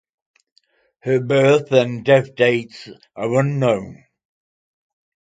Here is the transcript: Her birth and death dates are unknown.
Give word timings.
Her 1.01 1.19
birth 1.19 1.71
and 1.71 2.03
death 2.03 2.33
dates 2.33 2.89
are 3.15 3.35
unknown. 3.39 4.03